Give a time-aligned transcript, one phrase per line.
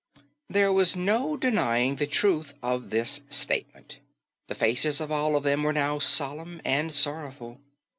[0.49, 3.99] There was no denying the truth of this statement.
[4.47, 7.61] The faces of all of them were now solemn and sorrowful.